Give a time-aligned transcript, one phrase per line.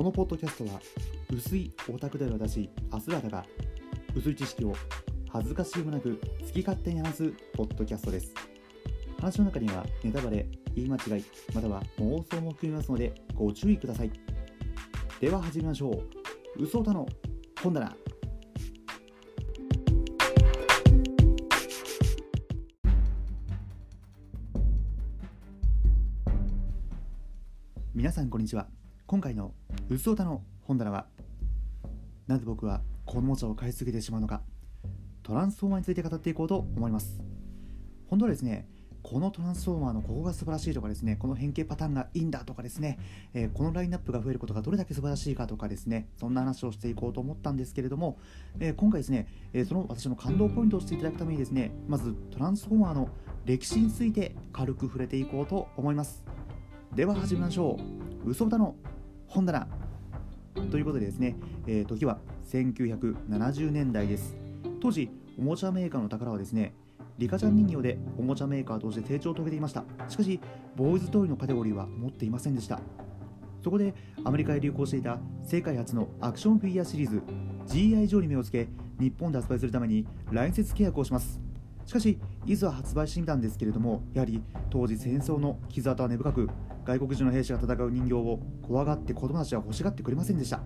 [0.00, 0.80] このポッドキャストは
[1.30, 3.44] 薄いオタクでは私アスラダが
[4.16, 4.72] 薄い知識を
[5.28, 8.32] 恥ずかしげもなく好き勝手に話すポッドキャストです。
[9.20, 11.24] 話の中にはネタバレ言い間違い
[11.54, 14.10] または妄想も含みますのでご注意ください。
[15.20, 16.62] では始めましょう。
[16.62, 17.06] 嘘歌の
[17.62, 17.94] 本棚。
[27.94, 28.79] 皆さんこんにちは。
[29.10, 29.52] 今回の
[29.88, 31.06] うつおたの本棚は
[32.28, 34.40] なぜ僕はこのおもちゃを買い続けてしまうのか
[35.24, 37.20] トランスフォーマーについて語っていこうと思います。
[38.06, 38.68] 本当はですね
[39.02, 43.00] このトランスフォーマーのここが素晴らしいとかですねこの変形パターンがいいんだとかですね、
[43.34, 48.16] えー、このラインナップが増えることがどれだけ素晴らしいかとかですねそんな話をしていこうと思ったんですけれども、
[48.60, 53.08] えー、今回ですね、えー、その私の感動ポイントをしていただくためにですねまずトランスフォーマーの
[53.44, 56.24] 歴史について軽く触れていこうと思います。
[56.94, 57.76] では始めましょ
[58.26, 58.30] う。
[58.30, 58.76] 嘘歌の
[59.30, 59.68] 本棚。
[60.72, 61.36] ということでですね、
[61.68, 62.18] えー、時は
[62.50, 64.36] 1970年代です。
[64.80, 66.74] 当時おもちゃメーカーの宝はですね
[67.16, 69.84] リカちゃん人形でおもちゃメーカーとして成長を遂げていました。
[70.08, 70.40] しかし
[70.74, 72.80] ボーイズトイのカテゴリーは持っていませんでした。
[73.62, 77.22] そこでアメリカで流行していた世界初のアクションフィギュアシリーズ
[77.68, 78.66] GI ジョーに目をつけ
[78.98, 81.40] 日本で発売するために来設契約をします。
[81.86, 86.48] しかしいざ発売してみたんですけれどもやはり当時戦争の傷跡は根深く
[86.90, 90.60] 外国人の兵士が戦う人形を怖がって子供たちは欲しがってくれませんでした。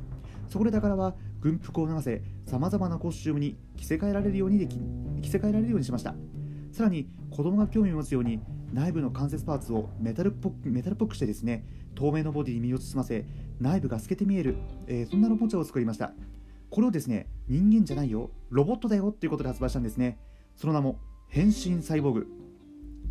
[0.49, 4.79] そこで宝は軍服を流せさまざまなコスチュームに着せ替えられるようにでき
[5.21, 6.15] 着せ替えられるようにしました。
[6.73, 8.41] さらに子供が興味を持つように
[8.73, 13.27] 内部の関節パーツをメタルっぽくメタルっぽくしてですね透明のボディに身を包ませ
[13.61, 16.15] 内部が透けて見える、えー、そんなロボットを作りました。
[16.71, 20.19] これをですね人間じゃないよロボットだよっていうことで発売したんですね。
[20.57, 22.44] その名も変身サイボーグ。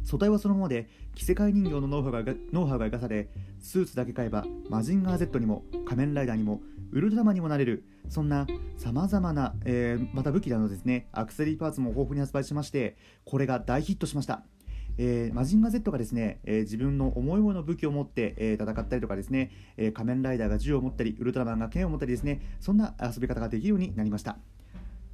[0.03, 7.83] 素体はそのままで着せ替え人形のノウハウがノウハウが生かされスーツだけ買えばマジンガー Z にも仮面ライダーにもウルトラマンにもなれる。
[8.09, 8.45] そんな
[8.77, 14.43] さまざまな、えー、また武器などですねアクセリーパーツも豊富に発売しましてこれが大ヒットしました。
[14.97, 24.37] えー、マジンガー Z がですね、えー、自分の思い思いの武器を持って、えー、戦ったりとかですね、え仮面ライダーが銃を持ったりウルトラマンが剣を持ったりですねそんな遊び方ができるようになりました。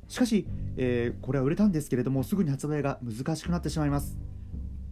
[0.10, 4.18] しかし、えこれは売れたんですけれどもすぐに発売が難しくなってしまいます。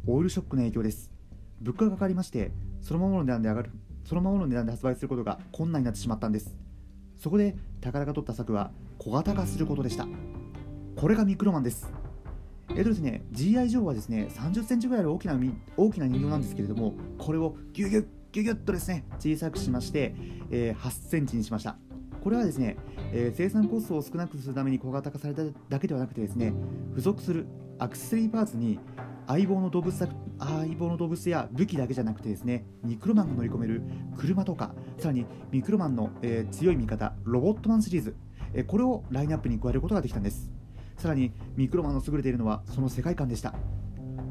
[0.10, 1.12] オイルショックの影響です。
[1.60, 2.52] 物価がかかりまして
[2.82, 3.72] そのままの値段で上がる
[4.06, 6.56] そのままの値段で発売することが困難になってしまったんです。
[7.18, 10.08] そこで宝が取った策は小型化することでした。
[10.96, 11.92] これがミクロマンです。
[12.70, 15.38] えっとですね GI 上はですね30センチぐらいの大きな
[15.76, 20.16] 大きな人形なんですけれどもこれをギュギュッギュギュッとですね小さくしまして、
[20.52, 21.76] えー、8センチにしました。
[22.24, 22.78] これはですね、
[23.12, 26.54] えー、生産コストを少なくするために小型化されただけではなくてですね
[26.92, 27.46] 付属する
[27.80, 28.80] アクセサリーパーツに
[29.28, 30.10] 相棒の動物相
[30.76, 33.82] 棒の動物や武器だけじゃなくてですねミクロマンが乗り込める
[34.18, 38.16] 車とかさらにミクロマンの、えー、強い味方ロボットマンシリーズ、
[38.54, 40.50] えー、これをラインナップに加えることができたんです。
[40.98, 43.54] さらにミクロマンの優れているのはその世界観でした。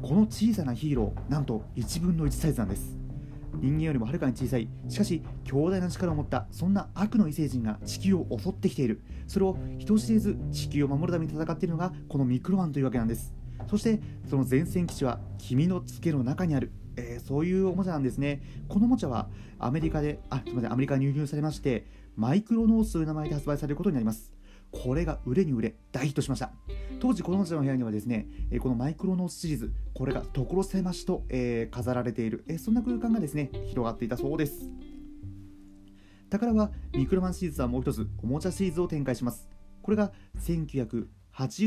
[0.01, 2.97] この小さなヒーローなんと1分の1サイズなんです。
[3.59, 9.03] 人間よりもはるかに小さいしかし強大な力を持ったそんな悪の異星人が地球を襲ってきている。
[9.27, 13.36] それを人知れず地球を守るために戦っているのがこのミクロマンというわけなんです。
[13.69, 18.41] そしてその前線基地は君のツケの中にある、えー、そういうおもちゃなんですね。
[18.67, 19.29] このおもちゃは
[19.59, 21.85] アメリカであすみませんアメリカに輸入されまして
[22.15, 24.33] マイクロノースという名前で発売されることになります。
[24.71, 26.51] これが売れに売れ大ヒットしました。
[26.99, 28.27] 当時このおもちゃの部屋にはですね
[28.59, 34.69] このマイクロノースシリーズこれが所狭しと、えー、飾られている、えー、そんな空間がですね広がっていたそうです。
[36.29, 39.47] 宝はミクロマンシリーズはもう一つおもちゃシリーズを展開します。
[39.81, 40.11] これが
[40.45, 41.07] 1980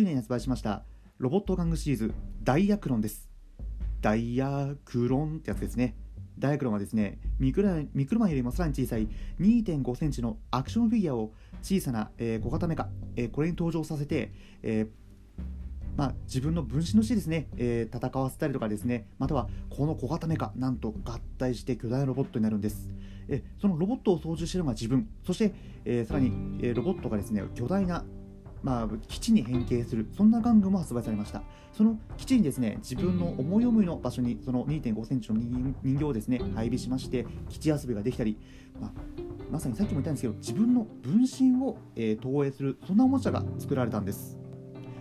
[0.04, 0.84] 年に発売しました。
[1.20, 3.28] ロボット玩具シリーズダイヤクロンです。
[4.00, 5.94] ダイヤクロンってやつですね。
[6.38, 9.06] ダイヤクロンはですねミクロミクロマンよりもさらに小さい
[9.38, 14.32] 2.5センチのアクションフィギュアを小さな、えー、小型メカ、えー、これに登場させて、
[14.62, 14.88] えー
[15.94, 19.06] まあ、自分の分身のしてですね、えー、戦わせたりとかですね。
[19.18, 22.94] またはこの小型メカなんと合体して巨大なロボットになるんです。
[23.28, 25.06] えそのロボットを操縦しているのが自分。
[25.22, 25.52] そして、
[25.84, 26.28] えー、さらに、
[26.62, 28.06] えー、ロボットがですね巨大な
[28.62, 31.42] まあ、基地に変形するそんな玩具も発売されました。
[31.72, 35.38] その基地にですね自分の思い思いの場所にその2 5センチの
[35.82, 38.36] 人形をですね配備しまして基地遊びができたり、
[38.80, 38.90] まあ、
[39.50, 44.38] まさにさっきも言ったんですけど自分の分身を、えー、投影するそんなおもちゃが作られたんです。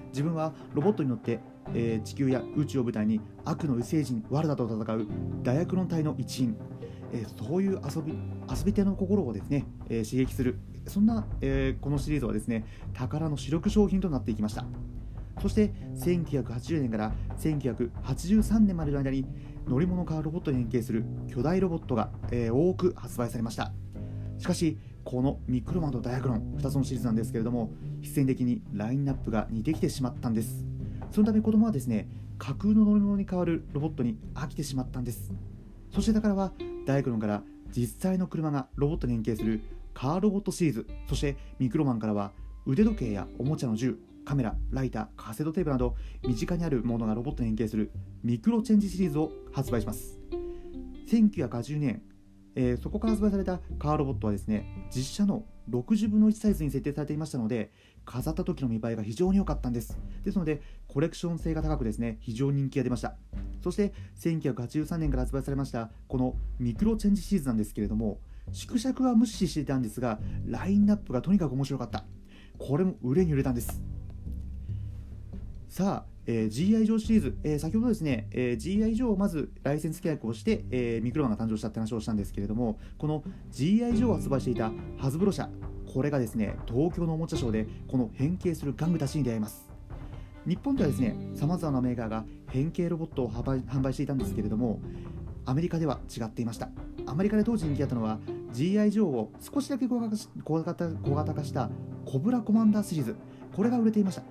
[0.10, 1.40] 自分はロボットに乗って、
[1.74, 5.08] えー、地球や宇宙を舞台に悪の異星人ワルダと戦う
[5.44, 6.58] ダイアクロン隊の一員
[7.12, 8.14] えー、そういう遊び
[8.50, 14.66] 遊び手の心をですね、えー、刺激するそんな、えー、このシリーズはですね宝の主力商品となっていきました。
[15.42, 19.26] そして1980年から1983年までの間に
[19.68, 23.72] 乗り物かロボットに変形する巨大ロボットが、えー、多く発売されました。
[24.38, 27.72] しかしこのミクロマンとダイアクロン2つのシリーズなんですけれども
[28.02, 30.66] 必然的にラインナップが似てきてしまったんです。
[31.12, 35.32] そのため子供はですね架空の乗り物に代わるロボットに飽きてしまったんです。
[35.94, 36.52] そしてだからは
[36.86, 37.44] ダイアクロンから
[37.76, 39.62] 実際の車がロボットに変形する
[40.00, 40.88] カーロボットシリーズ。
[41.10, 42.32] そしてミクロマンからは
[42.66, 47.92] 腕時計やおもちゃの銃カメラライターカセットテープなど身近にあるものがロボットに変形する
[48.24, 50.18] ミクロチェンジシリーズを発売します。
[51.10, 52.02] 1980年、
[52.56, 57.74] えー、そこから発売されたカーロボットはですね実写の60分の1サイズに設定されていましたので
[58.06, 60.00] 飾った時の見栄えが非常に良かったんです。
[60.24, 63.18] ですのでコレクション性が高くですね非常に人気が出ました。
[63.62, 68.20] そして1983年から発売されましたこのミクロチェンジシリーズなんですけれども
[68.52, 72.06] 縮尺は無視していたんですがラインナップがとにかく面白かった。
[72.58, 73.82] これも売れに売れたんです。
[75.70, 85.50] さあ、えー、GI ジョーシリーズ、えー、先ほどですね、えー、GI ジョーをまずライセンス契約をして、えー、ミクロマンが誕生したって話をしたんですけれどもこの GI ジョーを発売していたハズブロ社
[85.92, 89.70] これがですね東京のおもちゃショーでこの変形する玩具たちに出会います。
[90.46, 94.80] 日本ではですねさまざまなメーカーが変形ロボットを販売していたんですけれども
[95.46, 96.70] アメリカでは違っていました。
[97.06, 98.20] アメリカで当時人気だったのは
[98.54, 100.16] GI ジョーを少しだけ小型
[101.04, 101.70] 小型化した
[102.06, 103.16] コブラコマンダーシリーズ。
[103.56, 104.24] これが売れていました。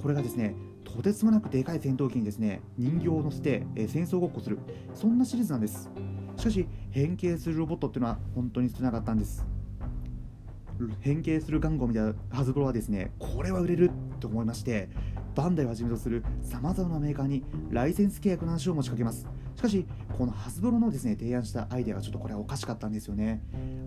[0.00, 0.54] これがですね
[0.84, 4.58] とてつもなくでかい戦闘機にですね人形を乗せて、え戦争ごっこする。
[4.94, 5.90] そんなシリーズなんです。
[6.36, 9.44] しかし変形するロボットっていうのは本当に少なかったんです。
[11.00, 13.90] 変形する玩具を見たハズブロはですねこれは売れる
[14.20, 14.88] と思いまして
[15.34, 19.26] バンダイをはじめとするさまざまなメーカーにライセンス契約の話を持ちかけます。
[19.64, 19.86] かし
[20.18, 23.42] このハズブロのですね提案したアイデアがちょっとこれはおかしかったんですよね。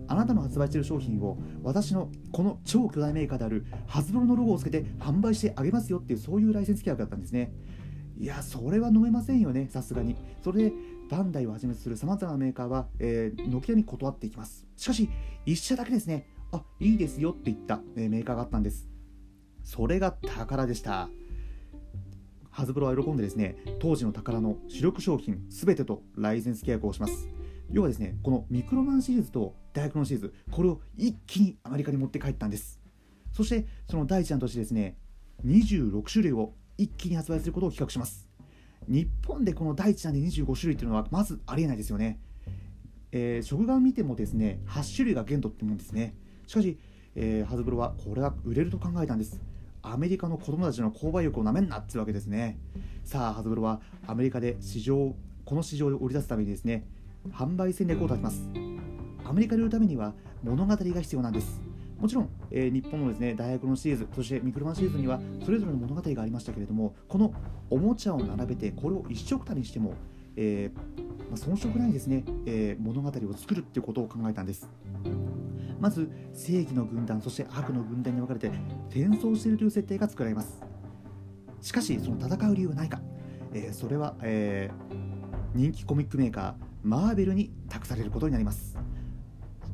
[0.07, 7.53] あなたの発売している商品を私のこの超巨大メーカーであるハズブロのロゴをつけて販売してあげますよっていうそういうライセンス契約だったんですね。
[8.19, 10.15] いやそれは飲めませんよねさすがに。
[10.43, 10.73] それで
[11.09, 14.65] バンダイをはじめとするさまざまなメーカーは、えー、軒並み断っていきます。
[14.75, 15.09] しかし
[15.45, 18.89] 1社だけですねあいいですよって言った、えー、メーカーがあったんです。
[19.63, 21.09] それが宝でした。
[22.57, 27.29] ハズブロは喜んでですね当時の宝の主力商品すべてとライセンス契約をします。
[27.71, 32.79] 要はですねこのミクロマンシリーズと大学のシリーズこれを一気にアメリカに持って帰ったんです。
[33.31, 34.97] そしてその第一弾としてですね
[35.45, 38.27] 26種類を一気に発売することを企画します。
[38.87, 42.19] 日本でこの第一弾で25種類というのはまずありえないですよね、
[43.11, 46.15] えー、食玩見てもですね8種類が限度ってもんですね。
[46.47, 46.79] しかし、
[47.13, 49.39] えー、ハズブロはこれは売れると考えたんです。
[49.81, 52.59] アメリカの子供たちの購買欲をなめんなっていうわけですね。
[53.03, 55.15] さあハズブロはアメリカで市場
[55.45, 56.85] この市場を売り出すためにですね
[57.31, 58.43] 販売戦略を立てます。
[59.25, 60.13] アメリカで売るためには
[60.43, 61.61] 物語が必要なんです。
[61.99, 67.33] もちろん、えー、日本のですね大学のシリーズそしてミクロマンシリーズにはそれぞれの物語がありましたけれどもこの
[67.69, 69.95] おもちゃを並べてこれを一色たにしても、
[70.35, 74.69] えーまあ、遜色ないですね、えー、物語を作るっていうことを考えたんです。
[75.79, 78.51] まず正義の軍団そして悪の軍団に分かれて
[78.89, 80.61] 戦争しているという設定が作られます。
[81.61, 83.01] しかしその戦う理由はないか、
[83.53, 86.53] えー、それは、えー、人気コミックメーカー
[86.83, 88.77] マーベルに託されることになります。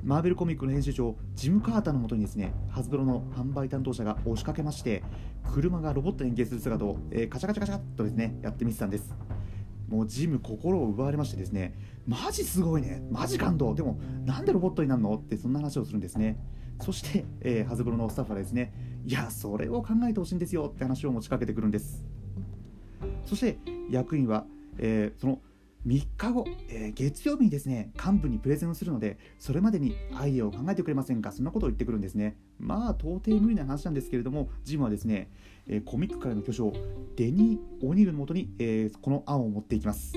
[0.03, 5.01] マーベルコミックの編集長ジム・カーターのもとにですねハズブロの販売担当者が押しかけまして
[5.53, 9.13] 車がロボットに変形する姿を、えー、カチャカチャカチャっとですねやってみてたんです。
[9.93, 11.75] もうジム心を奪われましてですね
[12.07, 13.75] マジすごいねマジ感動。
[13.75, 16.39] でもなんでロボットになるのってそんな話をするんですね。
[16.81, 18.73] そして、えー、ハズブロのスタッフはですね
[19.05, 22.03] いやそれを考えてほしいんですよって話を持ちかけてくるんです。
[23.25, 23.57] そして
[23.91, 24.45] 役員は、
[24.79, 25.39] えー、その
[25.85, 31.31] 3日後、えー、月曜日にですね幹部にプレゼンをするのでそれまでにアイデアを考えてくれませんか？
[31.31, 32.37] そんなことを言ってくるんですね。
[32.59, 35.29] まあ到底無理な話なんですけれどもジムはですね、
[35.67, 36.73] えー、コミック界の巨匠
[37.17, 40.13] デニー・オニールのもとに、えー、この案を持っていきます。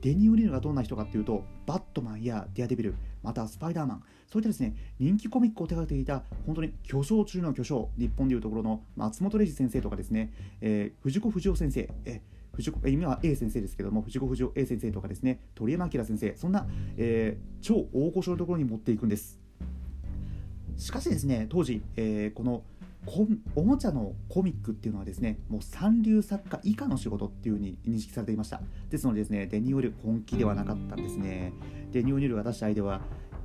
[0.00, 19.38] デニー・オニールがどんな人かっていうとバットマンやディアデビルまたスパイダーマンそういったですね人気コミックを手掛けていた本当に巨匠中の巨匠日本でいうところの松本零士先生とかですね、えー、藤子不二雄先生、えー藤子今は A 先生ですけども藤子不二雄 A 先生とかですね鳥山明先生そんな、えー、超大御所のところに持っていくんです。
[20.76, 22.64] しかしですね当時、えー、この
[23.54, 28.60] おもちゃのコミックっていうのはですねもう三流作家以下の仕事っていう風に認識されていました。
[28.90, 31.52] ですのでですねデニオル本気ではなかったんですね。
[31.92, 33.00] デニオルが出したアイデアは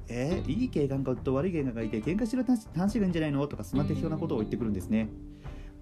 [0.09, 3.47] えー、いい警官官と悪い警官がいて喧嘩してる話がいいんじゃないの？
[3.47, 5.07] とかそんな適当なことを言ってくるんですね。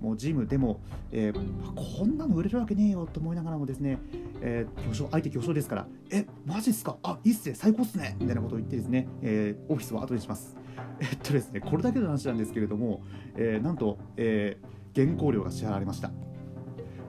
[0.01, 0.81] もうジムでも、
[1.11, 3.99] えー、こんなの売れるわけねえよと思いながらもですね、
[4.41, 6.97] えー、巨匠相手巨匠ですからえマジっすか？
[7.03, 8.17] あいいっすね最高っすね！
[8.19, 10.57] みたいなことを言ってですね、えー、オフィスを後にします。
[10.99, 13.03] えっとですねこれだけの話なんですけれども、
[13.35, 16.11] えー、なんと、えー、原稿料が支払われました。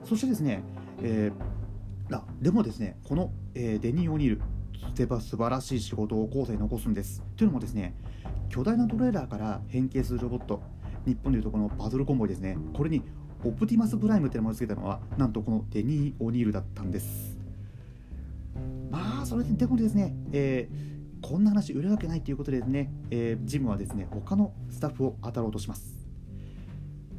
[0.03, 0.63] そしてですね、
[1.01, 4.41] えー、あでもですねこの、えー、デニー・オニール
[5.21, 7.23] 素晴らしい仕事を後世に残すんです。
[7.35, 7.95] というのもですね
[8.49, 10.61] 巨大なトレーラーから変形するロボット
[11.05, 13.01] 日本でいうとこのバトルコンボイですねこれに
[13.43, 17.37] オプティマスプライムって名前を付けたのはなんとこのデニー・オニールだったんです
[18.89, 26.03] まあそれでもですね、えー、こんな話売るわけないということでですね、えー、ジムはですね他のスタッフを当たろうとします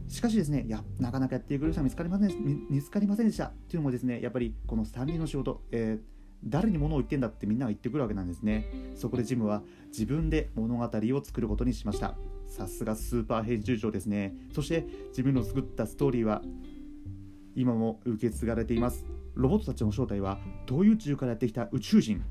[0.09, 6.15] しかしですね、いやなかなかやってくれる人は見つかりません見つかりませんでしたというのもですね、やっぱりこのスタンリーの仕事、えー、
[6.45, 8.67] 誰に物を言ってんだってみんなが言ってくるわけなんですね。
[8.95, 12.17] そこでジムは自分で物語を作ることにしました。
[12.55, 14.33] さすがスーパー編集長ですね。
[14.53, 16.41] そして自分の作ったストーリーは
[17.57, 19.05] 今も受け継がれています。
[19.35, 22.23] ロボットたちの正体は遠い宇宙からやってきた宇宙人。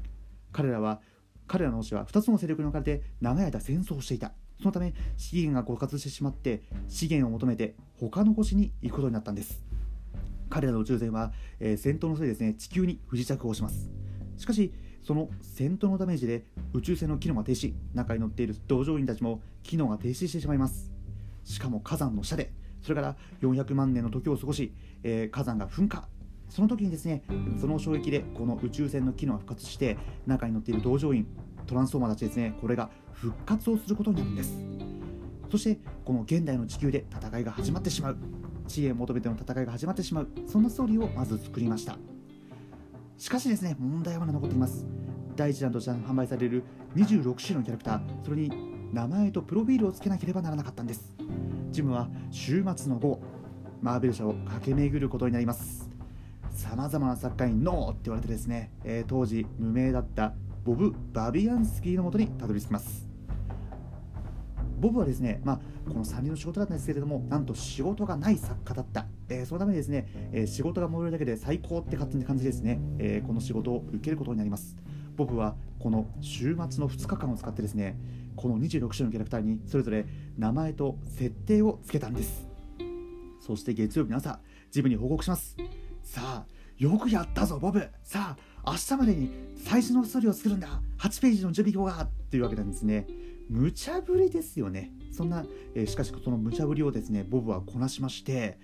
[0.53, 1.01] 彼らは
[1.46, 4.32] 彼らの星は2つの勢力に分かれて長い間戦争をしていた。
[4.62, 9.62] そのため資源が枯渇してしまって資源を求めて他の星に行くことになったんです
[10.50, 13.89] 彼らの宇宙船は、えー、戦闘のせいですね地球に不時着をします
[14.38, 14.72] しかし
[15.03, 20.91] その戦闘のダメージで宇宙船の機能が停止中に乗っている同乗員たちも機能が停止してしまいます。
[21.43, 26.07] しかも火山の下でそれから400万年の時を過ごし、えー、火山が噴火。
[26.50, 27.24] その時にですね
[27.60, 31.25] その衝撃でこの宇宙船の機能が復活して中に乗っている同乗員
[31.65, 34.57] トランスフォーマーたちですねこれが復活をすることになるんです。
[35.50, 38.17] そしてこの現代の地球で戦いが始まってしまう。
[38.67, 40.27] 知恵を求めての戦いが始まってしまう。
[40.48, 41.98] そんなストーリーをまず作りました。
[43.17, 44.86] しかしですね問題はまだ残っています。
[45.36, 46.63] 第1弾として販売される
[46.96, 48.51] 26種類のキャラクターそれに
[48.93, 51.15] 名前とプロフィールを付けなければならなかったんです。
[51.72, 53.20] ジムは週末の午後
[53.82, 55.89] マーベル社を駆け巡ることになります。
[56.51, 63.12] さまざまな作家にノーって言われてですね、えー、当時無名だったボブ・バビアンスキーのもとにたどり着きます。
[64.84, 69.06] ボブはですね、まあ、この3人の仕事だったんですけれども、なんと仕事がない作家だった。
[69.30, 74.75] えー、そのためにですね、えー、仕事が燃えるだけで最高って勝手な感じですね、えー、この仕事を受けることになります。
[75.16, 77.98] ボブはこの週末の2日間を使ってですね、
[78.36, 80.06] この26種のキャラクターにそれぞれ
[80.38, 82.46] 名前と設定をつけたんです。
[83.40, 85.56] そして月曜日の朝、ジムに報告します。
[86.02, 86.46] さあ、
[86.78, 87.88] よくやったぞ、ボブ。
[88.04, 88.36] さ
[88.66, 89.32] あ、明日までに
[89.63, 90.82] 最初のストーリーを作るんだ。
[91.00, 93.08] 8ページの準備表がっていうわけなんですね。
[93.53, 94.91] 無茶ぶりですよね。
[95.12, 95.45] そんな、
[95.75, 98.57] え、しかしその無茶ぶりをですね、ボブはこなしまして、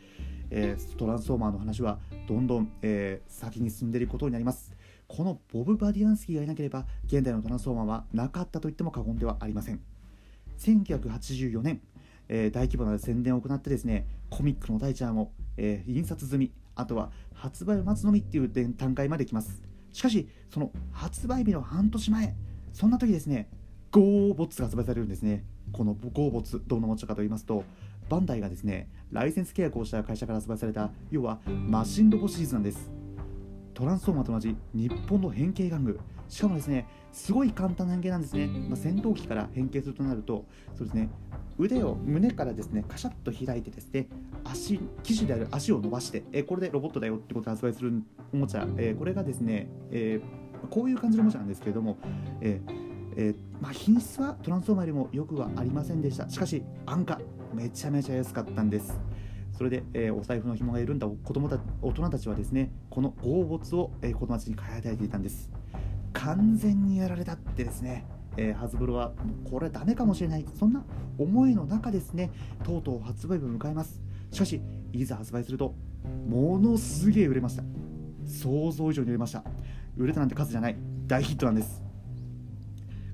[0.50, 4.74] え、トランスフォーマーの話はどんどん、え、先に進んでいることになります。
[5.08, 9.80] このボブ・バディアンスキーがいなければ、現代のトランスフォーマーはなかったと言っても過言ではありません。
[10.58, 11.82] 1984年、
[12.28, 19.62] えー、大規模な宣伝を行ってですね、コミックの第一案を、えー、印刷済み、あとは発売を待つのみっていう段階まで来ます。
[19.94, 22.36] しかし、その発売日の半年前、
[22.74, 23.50] そんな時ですね、
[23.92, 25.44] ゴーボッツが発売されるんですね。
[25.72, 27.64] このゴーボッツ、どんなおものかと言いますと、
[28.08, 32.92] バンダイがですね、ライセンス契約をした会社から発売された、要はマシンロボシリーズなんです。
[33.74, 36.00] トランスフォーマーと同じ日本の変形玩具。
[36.28, 38.48] しかもですね、すごい簡単な変形なんですね。
[38.48, 41.10] まあ、戦闘機から変形するとなると、そうですね、
[41.60, 44.08] 腕を胸からですねカシャッと開いてですね
[44.46, 48.02] 足機種である足を伸ばしてえこれでロボットだよってことを発売する
[48.34, 50.22] おもちゃ、えこれがですね、え
[50.70, 51.98] こういう感じのおもちゃなんですけれども、
[52.42, 52.62] え
[53.22, 56.30] えまあ、品質はトランスフォーマーよりもよくはありませんでした。
[56.30, 57.20] しかし安価。
[57.54, 58.98] めちゃめちゃ安かったんです。
[59.58, 61.08] それで、えー、お財布の紐が緩んだ。
[61.08, 65.52] 子供た大人たちはですねこの合物を、えー、子供たちに買い与えていたんです。
[66.14, 68.06] 完全にやられたってですね
[68.38, 69.12] えー、ハズブロは
[69.52, 70.46] これはダメかもしれない。
[70.58, 70.86] そんな
[71.18, 72.32] 思いの中ですね
[72.64, 74.02] とうとう発売日を迎えます。
[74.32, 74.62] しかし
[74.94, 75.76] いざ発売すると
[76.30, 77.64] ものすげえ売れました。
[78.26, 79.44] 想像以上に売れました。
[79.98, 80.78] 売れたなんて数じゃない。
[81.08, 81.89] 大ヒットなんです。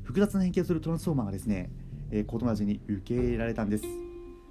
[0.05, 1.69] 複雑な変形をするトランスフォーマーがですね、
[2.11, 3.83] えー、子供たちに受け入れられたんです。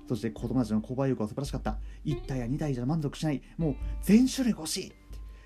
[0.07, 1.79] そして子供たちの購買欲は素晴らしかった。
[2.05, 3.41] 1体や2体じゃ満足しない。
[3.57, 4.93] もう全種類欲しい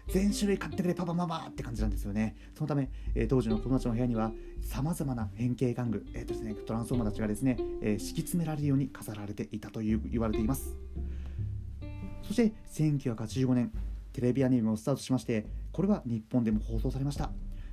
[0.08, 2.34] 全種類買ってくれパパママって感じなんですよね。
[2.56, 10.76] そのため、えー、当時の子供たちの部屋にはさまざまな変形玩具、えーとですね、トランスフォーマーたちがですね、えー、敷き詰められるように飾られていたという言われています。
[12.22, 13.70] そして1985年
[14.12, 17.30] テレビアニメもスタートしましてこれは日本でも放送されました。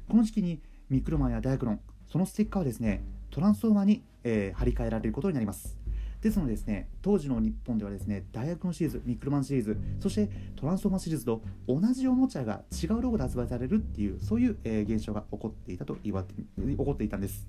[0.07, 5.77] この時期にミクロマンやダイアクロンそのステッカーはですねトランスフォーマーに、えー、貼り替えられることになります。
[6.21, 17.47] ですのでですね当時の日本ではですね大学のシリーズミックルマンシリーズそしてトランスフォーマーシリーズと同じおもちゃが違うロゴで発売されるっていうそういう、えー、現象が起こっていたと言わて起こっていたんです。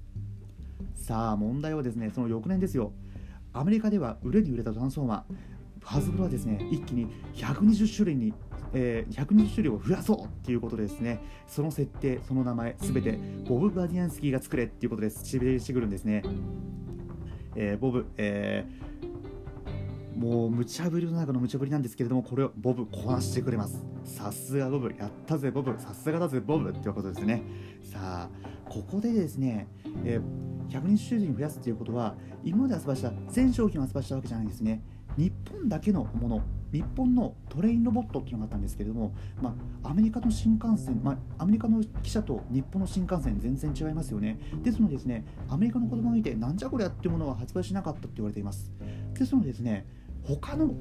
[0.94, 2.92] さあ問題はですねその翌年ですよ。
[3.54, 5.55] アメリカでは売れに売れたトランスフォーマー。
[5.86, 8.34] ハズブロはですね一気に120種類に、
[8.74, 11.20] えー、120種類を増やそうっていうことでですね。
[11.46, 13.16] その設定その名前すべて
[13.48, 16.24] ボブ・バディアンスキーが作れっていうことで指令してくるんですね。
[17.54, 23.84] えー、ボブ、えー、もう無茶ぶりの中の無茶ぶりなんですけれどもこれをボブこなしてくれます。
[24.04, 25.72] さすがボブやったぜボブ。
[25.78, 27.44] さすがだぜボブっていうことですね。
[27.84, 28.30] さあ
[28.68, 29.68] ここでですね、
[30.04, 34.82] えー、120種類に増やすっていうことは今まで発売した全商品を発売したわけじゃないんですね。
[35.16, 36.42] 日本だけのもの
[36.72, 44.38] 日本のトレインロボットっていうのがあったんですけれども、まあ、アメリカの新幹線、まあ、アメリカの汽車と日本の新幹線全然違いますよね。
[44.62, 48.72] ですのでですねアメリカの子供がいてなんじゃこりゃっていうものは発売しなかったって言われています。
[49.14, 49.86] ですのでですね
[50.24, 50.74] 他の、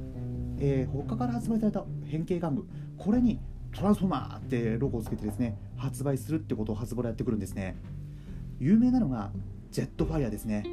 [0.58, 3.40] えー、他から発売された変形玩具これに
[3.72, 7.78] トランスフォーマーってロゴをつけてですね発売するってことを発売でやってくるんですね。
[8.60, 9.32] 有名なのが
[9.72, 10.64] ジェットファイアですね、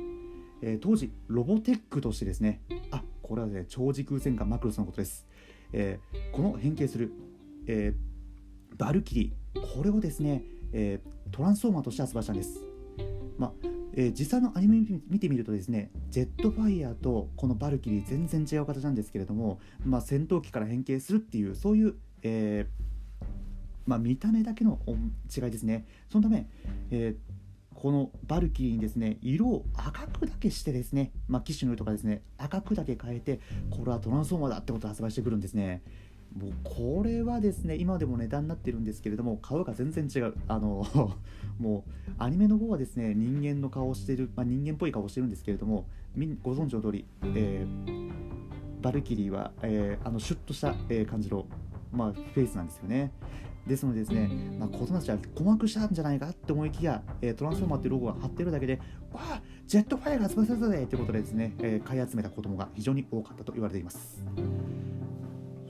[0.63, 2.61] えー、当時ロボテックとしてですね
[2.93, 3.03] あ
[3.33, 5.27] これはね超時空戦艦マクロスのことです、
[5.73, 7.15] えー、この変形する、
[7.67, 10.43] えー、バルキリーこれをですね、
[10.75, 12.61] えトランスフォーマーとして発売したんです。
[13.39, 13.53] まあ
[13.95, 23.27] えー、実際のアニメ見てみるとですねジェットファイヤーとこのバルキリー全然違う形なんですけれども、まあ、戦闘機から変形するっていうそういう、えー、
[23.87, 24.79] まあ、見た目だけの
[25.35, 25.87] 違いですね。
[26.11, 26.51] そのため、
[26.91, 27.32] えー、
[27.83, 33.41] このバルキリーにですね色を赤くだけしてですね、まあ、機種の色とかですね赤くだけ変えて
[33.73, 35.83] これはトランスフォーマーだってことを発売してくるんですね。
[36.39, 40.35] もうこれはですね今でも値段になってるんですけれども顔が全然違う。
[40.47, 40.87] あの
[41.59, 45.89] もうアニメの方はですね人間の顔をしてる、まあ、人間っぽい顔をしてるんですけれども
[46.45, 48.13] ご存知の通り、えー、
[48.81, 51.47] バルキリーは、えー、あのシュッとした、え、感じの、
[51.91, 53.11] まあ、フェイスなんですよね。
[53.67, 58.81] ですのでですね、まあ、子供たちは困惑したんじゃないかって思いきや、えー、トランスフォーマーっていうロゴが貼ってるだけで
[59.13, 64.23] わあジェットファイアが発売されたぜということでですね、えー、買い集めた子供が非常に多かったと言われています。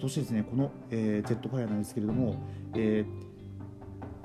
[0.00, 2.34] そしてですねこの、えー、ジェットファイアなんですけれども、
[2.74, 3.04] え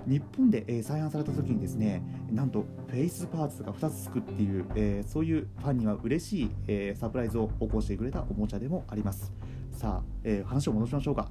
[0.08, 9.32] ー、日本で、えー、再販された時にですねなんとフェイスパーツが2つつくっていう、えー、そういうファンには嬉しい、えー、サプライズを起こしてくれたおもちゃでもあります。
[9.72, 11.30] さあ、えー、話を戻しましょうか。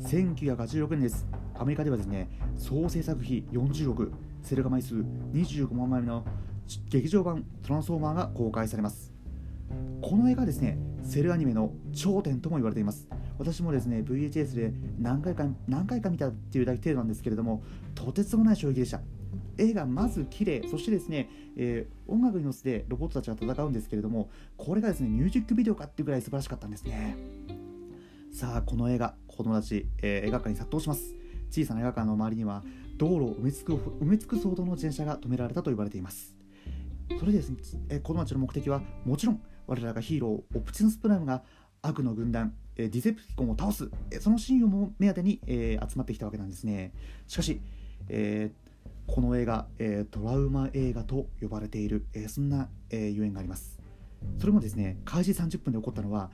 [0.00, 1.41] 1986年です。
[1.58, 4.96] アメリカではですね総制作費40億セル画枚数
[5.32, 6.24] 25万枚の
[6.88, 9.12] 劇場版トランスフォーマーが公開されます。
[10.02, 13.08] この映画ですねセルアニメの頂点とも言われています。
[13.38, 17.62] 私もですね VHS で何回か何回か見たっていうだけ程度なんですけれども
[17.94, 19.00] とてつもない衝撃でした。
[19.58, 27.16] 絵がまず綺麗そしてですね、えー、音楽に乗せてロボットたちは戦うんですけれどもこれがですねミュージックビデオかっていうぐらい素晴らしかったんですね。
[28.32, 31.21] さあこの映画子供たち、えー、映画館に殺到します。
[31.52, 32.64] 小さな映画館の周りには
[32.96, 36.34] 道路を埋め尽く埋め尽くすほどの自転車が止められたと言われています。
[37.18, 37.58] それでですね、
[37.90, 41.42] えー、子供たちの目的はもちろん我らがヒーローオプティスプライムが
[41.82, 46.92] 悪の軍団ディゼプティコンを倒すそのシーンを目当てに、えー、集まってきたわけなんですね。
[47.26, 47.60] しかし、
[48.08, 53.78] えー、この映画、えー、トラウマ映画と呼ばれている、えそんな、えゆえんがあります。
[54.38, 56.30] それもですね開始30分で起こったのは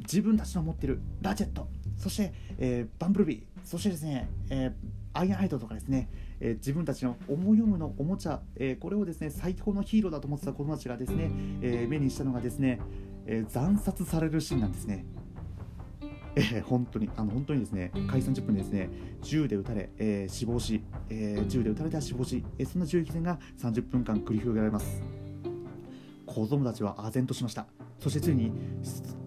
[0.00, 4.72] 自分たちの持っているラジェットそして、えバンブルビーそしてですね、え
[5.14, 11.30] アイアンハイドとかですね、え自分たちの思い読むのおもちゃ、えこれをですね最高のヒーローだと思ってた子供たちがですね、
[11.62, 12.80] え目にしたのがですね、
[13.26, 15.06] え惨殺されるシーンなんですね。
[16.36, 18.90] えー、本当にあの本当にですね開始30分でですね
[19.22, 25.02] 銃で撃たれ、えー、死亡し、えー、銃で撃たれて死亡し、えー、そんな銃撃戦が30分間繰り広げられます。
[26.26, 27.66] 子供たちは唖然としました。
[27.98, 28.52] そしてついに、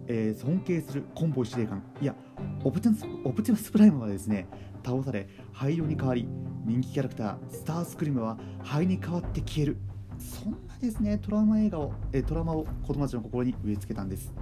[0.08, 2.16] えー、尊敬するコンボイ司令官いや
[2.64, 4.48] オプティスオプティマスプライムはですね
[4.86, 6.28] 倒され灰色に変わり
[6.66, 9.78] 人気キャラクタースタースクリームは灰に変わって消える。
[10.20, 14.34] そんなですねトラウマ映画を、えー、トラウマを子供たちの心に植え付けたんです。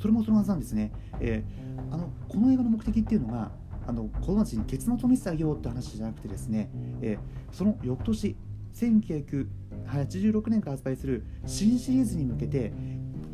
[0.00, 3.50] それもそのはずなんですね、えー、あのこの映画の目的っていうのが
[3.86, 6.68] あの子供たちに結末を見せてあげようって話じゃなくてですね、
[7.00, 8.36] えー、その翌年
[8.74, 12.72] 1986年から発売する新シリーズに向けて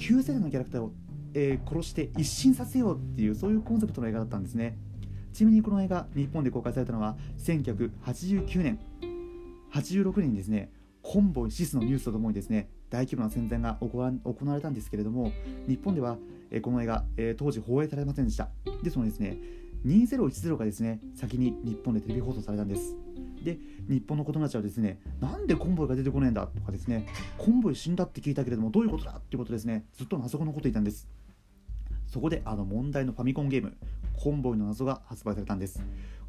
[0.01, 0.93] 旧世代のキャラクターを、
[1.35, 4.79] えー、殺して一新させようっていうそういうコンセプトの映画だったんですね。
[5.33, 8.81] ちなみにこの映画日本で公開されたのは1989年
[9.73, 10.73] 86年にですね。
[11.03, 12.69] コンボイシスのニュースとともにですね。
[12.91, 15.33] 大規模な戦前が行われたんですけれども
[15.69, 16.19] 日本では
[16.51, 18.49] えこの映画、え当時放映されませんでした。
[18.83, 19.39] ですのでですね
[19.87, 22.97] 2010がですね先に日本でテレビ放送されたんです。
[23.45, 27.07] で日本の子供たちはですねなんでコンボイが出てこねえんだとかですね
[27.39, 31.09] コンボイ死んだって聞いたけれどもどういうことだっていうことですねずっと謎が残っていたんです。
[32.07, 33.77] そこであの問題のファミコンゲーム
[34.19, 35.81] コンボイの謎が発売されたんです。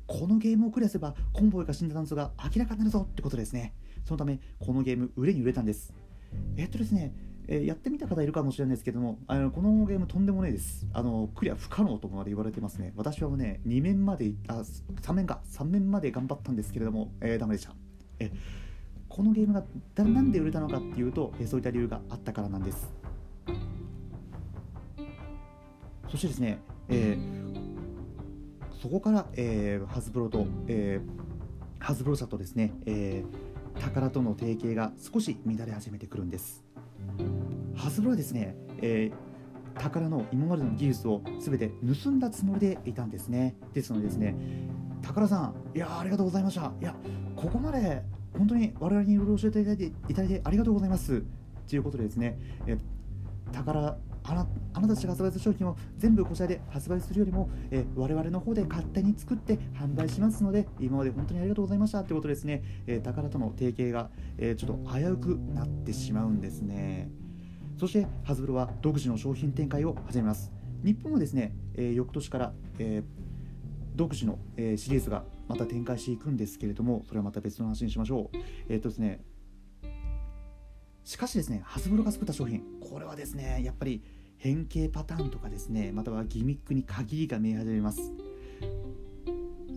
[0.06, 3.74] このゲームをクリアすればコンボイが死んだ謎が明らかになるぞってことですね。
[4.06, 5.94] そのためこのゲーム売れに売れたんです。
[6.56, 7.14] えっとですね
[7.48, 10.88] えー、やってみた方いるかもしれないですけどもあのこのゲームとんでもないです。
[10.94, 12.94] あのクリア不可能とまで言われてますね。
[12.96, 14.64] 私はね2面まであ
[15.02, 17.76] 3面か3面まで頑張ったんですけれども、えー、ダメでした。
[18.20, 18.32] え
[19.10, 22.94] このゲームがだなんで売れたのかっていうと、えそういった理由があったからなんです。
[26.10, 36.64] そしてですね、えー、そこから、えー、ハズブロと、えー、ハズブロ社とですね、えー、宝との提携が少し乱れ始めてくるんです。
[37.76, 41.72] ハズブロはですね、えー、宝の今までの技術を全て
[42.04, 43.56] 盗んだつもりでいたんですね。
[43.74, 44.36] ですのでですね
[45.02, 46.72] 宝さんいやありがとうございました。
[46.80, 46.96] いや
[47.36, 48.04] ここまで
[48.38, 51.24] 本当に我々にいろいろ教えていただいていただいてありがとうございます。
[51.68, 52.38] ということでですね、
[52.68, 52.78] え
[53.52, 67.10] 宝あなあなたたちが発売する商品を全部こちらで発売するよりも、え我々の方で勝手に作って販売しますので今まで本当にありがとうございましたということですね、え宝との提携が、えちょっと危うくなってしまうんですね。
[67.78, 70.52] そしてハズブロは独自の商品展開を始めます。
[70.84, 73.04] 日本はですね、え翌年から、え
[73.96, 78.38] 独自の、えシリーズがまた展開していくんですけれどもそれはまた別の話にしましょう。
[78.70, 79.20] えっ、とですね
[81.04, 84.04] しかしですね、ハズブロが作った商品、これはですね、やっぱり
[84.38, 88.12] 変形パターンとかですね、またはギミックに限りが見え始めます。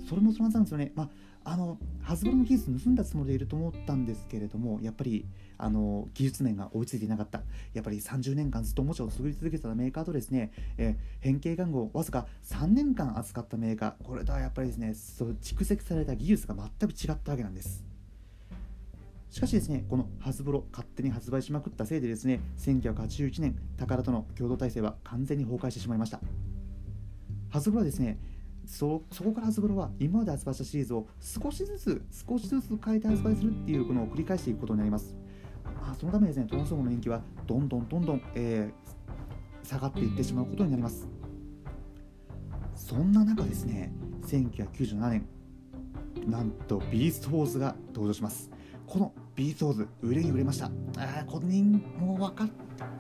[0.08, 0.92] それもそうなんですよね。
[0.94, 5.26] まあ、あの、ハズブロの技術盗んだつもりでいると思ったんですけれども、やっぱり、
[5.58, 7.42] あの、技術面が追いついていなかった。
[7.72, 17.93] やっぱり30年間ずっとおもちゃを作り続けてたメーカーとですね、え変形玩具をわずか3年間扱ったメーカー、これとはやっぱりですね、そう蓄積された技術が全く違ったわけなんです。
[19.34, 26.20] しかしですね、このハズブロ勝手に発売しまくったせいでですね、1981年、宝との共同体制は完全に崩壊してしまいました。
[27.50, 28.16] ハズブロはですね、
[28.64, 35.16] そそこからハズブロは今まで発売したシリーズを少しずつ少しずつ変えて発売するっていうのを繰り返していくことになります。
[35.82, 41.08] まあ、そのためですね、トランスフォームの人気はどんどんどんどん、えー、下がっていってしまうことになります。
[42.76, 43.92] そんな中ですね、
[44.28, 45.26] 1997年、
[46.28, 48.48] なんとビーストウォーズが登場します。
[48.86, 50.66] このビーストウォーズ売れに売れました。
[50.96, 52.48] あこ人もう分かっ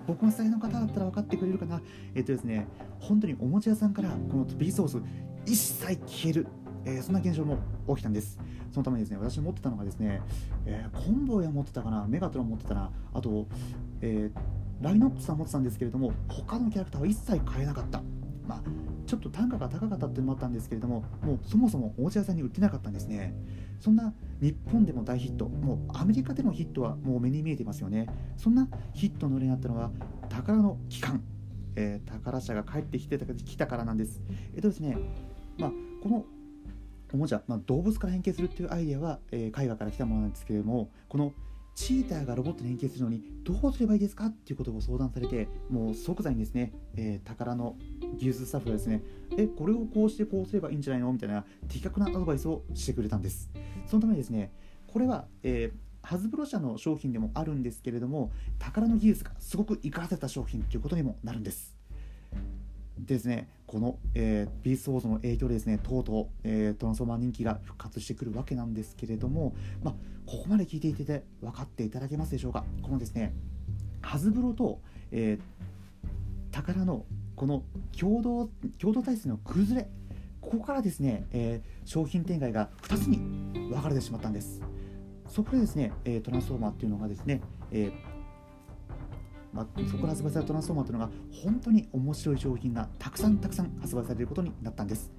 [0.06, 1.80] 僕の世代の方だったら分かってくれるかな。
[2.14, 2.66] えっとですね
[3.00, 5.02] 本当におもちゃ屋さんからこのビーストウォーズ
[5.46, 6.46] 一切消える、
[6.84, 8.38] えー、そんな現象も起きたんです。
[8.72, 10.20] そのためにですね私持ってたのがですね、
[10.66, 13.46] えー、コンボイは持ってたかなメガトロン持ってたなあと、
[14.00, 18.02] えー、ライノップさん持ってたんですけれども他のキャラクターは一切買えなかった。
[18.46, 18.62] まあ
[19.06, 23.34] ちょっと単価が高かったっていうのもあったんですけれどももうそもそもおもちゃ屋さんに売ってなかったんですね。
[23.80, 28.06] そんな日本でも大ヒットもうアメリカでのヒットはもう目に見えていますよね。
[28.36, 29.90] そんなヒットの例になったのは
[30.28, 31.22] 宝の期間、
[31.76, 34.22] えー、宝社が帰ってきてた来たからなんです。
[34.54, 34.96] えっとですね
[35.58, 36.24] まあこの
[37.12, 41.32] おもちゃ、まあ、動物から変形するっていうアイデアは、えー、絵画から来たものなんですけれどもこの
[41.74, 47.76] チーターがロボットに変形するのにどうすればいいですかっていうことを相談されてもう即座にですね、えー、宝の
[48.16, 49.02] 技術スタッフがですね
[49.36, 53.50] えこれをこうしてこうすればいいんじゃないのみたいな的確なアドバイスをしてくれたんです。
[53.86, 54.52] そのためにですね
[54.86, 61.74] これは、えー、ハズブロ社の商品でもあるんですけれども宝の技術がすごく生かせた商品ということにもなるんです。
[63.06, 69.94] ですね、この、えー、ビーストウォーズの影響でですね、とうとう、えー、トランスフォーマー人気が復活してくるわけなんですけれども、まあ、
[70.26, 72.64] ここまで聞いていて分かっていただけますでしょうか？
[72.82, 73.34] このですね、
[74.00, 77.04] ハズブロと、えー、宝の
[77.36, 77.62] この
[77.98, 79.88] 共同共同体制の崩れ、
[80.40, 83.18] ここからですね、えー、商品展開が2つに
[83.70, 84.60] 分かれてしまったんです。
[85.28, 87.40] そこでですね、えー、トランスフォーマーっていうのがですね、
[87.70, 88.13] えー
[89.54, 91.12] まあ、そこから発売されたトランスフォーマーというのが
[91.42, 95.12] 本当に面白い商品がたくさんたくさん発売されることになったんです。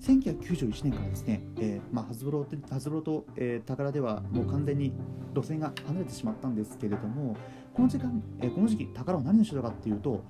[0.00, 4.92] 1991年からですね、えーまあ、ハズブロハズブロと、えー、宝ではもう完全に
[5.34, 7.36] 路線が離れてしまったんですけれども
[7.72, 10.22] この時間、えー、この時期宝は何をしてたかっていうと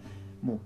[0.42, 0.58] もう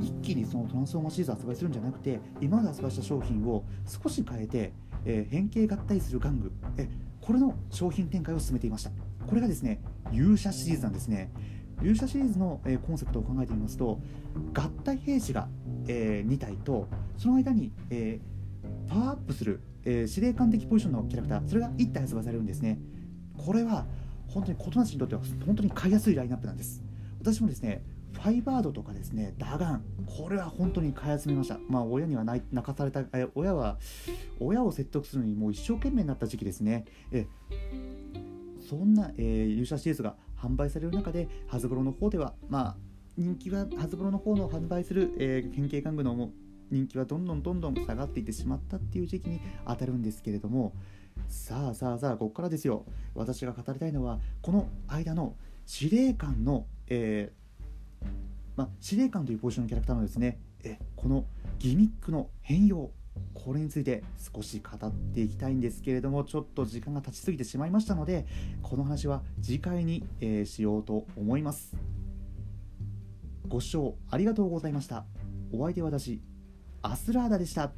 [0.00, 4.72] 一気にそのトランスフォーマーシリーズ発売するんじゃなくて今まで発売した商品を少し変えて、
[5.04, 6.88] えー、変形合体する玩具、え
[7.20, 8.90] これの商品展開を進めていました
[9.26, 9.80] これがですね
[10.12, 11.32] 勇者シリーズなんですね
[11.82, 13.98] 勇者シリーズの、えコンセプトを考えてみますと
[14.54, 15.48] 合体兵士が、
[15.88, 18.20] え2体とその間に、え
[18.88, 22.78] パワーアップする、え司令官的ポジションのキャラクターそれが1体発売されるんですね。
[23.36, 23.86] これは
[24.28, 26.82] 本当に琴なしにとっては本当に買いやすいラインナップなんです。
[27.20, 31.58] 私もですねファイバードとかですねダガンこれは本当に買い集めました。
[31.68, 33.78] まあ親には泣かされたえ親は
[34.40, 36.84] 親を説得するのにもう一生懸命になった時期ですね。
[37.10, 37.26] え
[38.60, 42.76] そんな、えー、勇者シリーズが販売される中でハズブロの方ではまあ
[43.16, 46.30] 人気はハズブロの方の販売する、えー、変形玩具の
[46.70, 50.72] 人気はどんどんどんどん下がっていってしまったっていう時期に当たるんですけれども
[51.28, 52.86] さあさあさあここからですよ。
[53.14, 58.06] 私が語りたいのはこの間の司令官の、えー、
[58.56, 61.26] まあ、司令官というポジションのキャラクターのですねえこの
[61.58, 62.90] ギミックの変容
[63.34, 64.02] これについて
[64.34, 68.26] 少し語っていきたいんですけれどもちょっと時間が経ちすぎてしまいましたので
[68.62, 71.76] この話は次回に、えー、しようと思います。
[73.48, 75.04] ご視聴ありがとうございました。
[75.52, 76.20] お相手は私
[76.80, 77.72] アスラーダでした。